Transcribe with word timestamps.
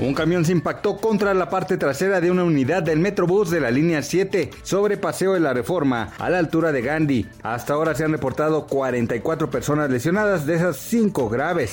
Un 0.00 0.12
camión 0.12 0.44
se 0.44 0.50
impactó 0.50 0.96
contra 0.96 1.32
la 1.34 1.48
parte 1.48 1.76
trasera 1.76 2.20
de 2.20 2.30
una 2.30 2.42
unidad 2.42 2.82
del 2.82 2.98
Metrobús 2.98 3.48
de 3.50 3.60
la 3.60 3.70
línea 3.70 4.02
7 4.02 4.50
sobre 4.64 4.96
Paseo 4.96 5.34
de 5.34 5.40
la 5.40 5.54
Reforma 5.54 6.12
a 6.18 6.28
la 6.30 6.38
altura 6.38 6.72
de 6.72 6.82
Gandhi. 6.82 7.28
Hasta 7.44 7.74
ahora 7.74 7.94
se 7.94 8.04
han 8.04 8.10
reportado 8.10 8.66
44 8.66 9.50
personas 9.50 9.90
lesionadas, 9.90 10.46
de 10.46 10.56
esas 10.56 10.78
5 10.78 11.28
graves. 11.28 11.72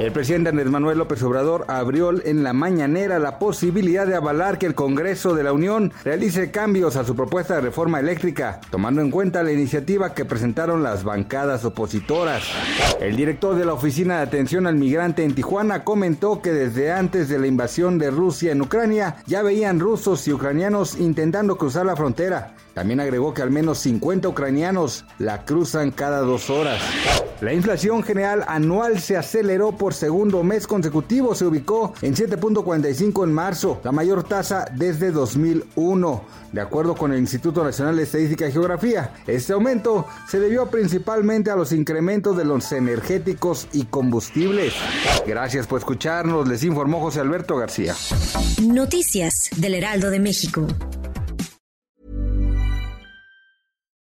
El 0.00 0.10
presidente 0.10 0.50
Andrés 0.50 0.68
Manuel 0.68 0.98
López 0.98 1.22
Obrador 1.22 1.64
abrió 1.68 2.10
en 2.26 2.42
la 2.42 2.52
mañanera 2.52 3.20
la 3.20 3.38
posibilidad 3.38 4.06
de 4.06 4.16
avalar 4.16 4.58
que 4.58 4.66
el 4.66 4.74
Congreso 4.74 5.34
de 5.34 5.44
la 5.44 5.52
Unión 5.52 5.92
realice 6.04 6.50
cambios 6.50 6.96
a 6.96 7.04
su 7.04 7.14
propuesta 7.14 7.54
de 7.54 7.60
reforma 7.60 8.00
eléctrica, 8.00 8.60
tomando 8.70 9.00
en 9.00 9.12
cuenta 9.12 9.44
la 9.44 9.52
iniciativa 9.52 10.12
que 10.12 10.24
presentaron 10.24 10.82
las 10.82 11.04
bancadas 11.04 11.64
opositoras. 11.64 12.42
El 13.00 13.16
director 13.16 13.54
de 13.56 13.64
la 13.64 13.74
Oficina 13.74 14.16
de 14.16 14.22
Atención 14.22 14.66
al 14.66 14.74
Migrante 14.74 15.22
en 15.22 15.34
Tijuana 15.34 15.84
comentó 15.84 16.42
que 16.42 16.52
desde 16.52 16.90
de 17.28 17.38
la 17.38 17.46
invasión 17.46 17.98
de 17.98 18.10
Rusia 18.10 18.52
en 18.52 18.62
Ucrania 18.62 19.16
ya 19.26 19.42
veían 19.42 19.80
rusos 19.80 20.26
y 20.26 20.32
ucranianos 20.32 20.98
intentando 20.98 21.56
cruzar 21.56 21.86
la 21.86 21.96
frontera. 21.96 22.54
También 22.78 23.00
agregó 23.00 23.34
que 23.34 23.42
al 23.42 23.50
menos 23.50 23.80
50 23.80 24.28
ucranianos 24.28 25.04
la 25.18 25.44
cruzan 25.44 25.90
cada 25.90 26.20
dos 26.20 26.48
horas. 26.48 26.80
La 27.40 27.52
inflación 27.52 28.04
general 28.04 28.44
anual 28.46 29.00
se 29.00 29.16
aceleró 29.16 29.72
por 29.72 29.94
segundo 29.94 30.44
mes 30.44 30.68
consecutivo, 30.68 31.34
se 31.34 31.44
ubicó 31.44 31.92
en 32.02 32.14
7.45 32.14 33.24
en 33.24 33.32
marzo, 33.32 33.80
la 33.82 33.90
mayor 33.90 34.22
tasa 34.22 34.64
desde 34.76 35.10
2001. 35.10 36.24
De 36.52 36.60
acuerdo 36.60 36.94
con 36.94 37.12
el 37.12 37.18
Instituto 37.18 37.64
Nacional 37.64 37.96
de 37.96 38.04
Estadística 38.04 38.46
y 38.46 38.52
Geografía, 38.52 39.12
este 39.26 39.54
aumento 39.54 40.06
se 40.28 40.38
debió 40.38 40.66
principalmente 40.66 41.50
a 41.50 41.56
los 41.56 41.72
incrementos 41.72 42.36
de 42.36 42.44
los 42.44 42.70
energéticos 42.70 43.66
y 43.72 43.86
combustibles. 43.86 44.72
Gracias 45.26 45.66
por 45.66 45.80
escucharnos, 45.80 46.46
les 46.46 46.62
informó 46.62 47.00
José 47.00 47.18
Alberto 47.18 47.56
García. 47.56 47.96
Noticias 48.62 49.50
del 49.56 49.74
Heraldo 49.74 50.10
de 50.10 50.20
México. 50.20 50.64